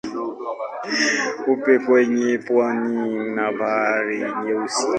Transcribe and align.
Upo 1.53 1.71
kwenye 1.85 2.29
pwani 2.47 2.97
ya 3.37 3.47
Bahari 3.57 4.19
Nyeusi. 4.41 4.87